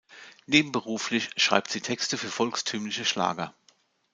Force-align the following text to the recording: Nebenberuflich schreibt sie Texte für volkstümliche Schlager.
Nebenberuflich 0.47 1.29
schreibt 1.37 1.69
sie 1.69 1.79
Texte 1.81 2.17
für 2.17 2.29
volkstümliche 2.31 3.05
Schlager. 3.05 3.53